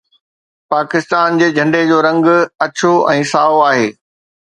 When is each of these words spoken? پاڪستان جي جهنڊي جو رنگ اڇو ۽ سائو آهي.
پاڪستان 0.73 1.35
جي 1.41 1.49
جهنڊي 1.57 1.81
جو 1.91 1.97
رنگ 2.07 2.31
اڇو 2.67 2.95
۽ 3.13 3.29
سائو 3.33 3.61
آهي. 3.67 3.85